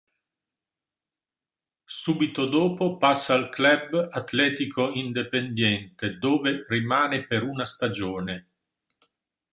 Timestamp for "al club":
3.35-4.07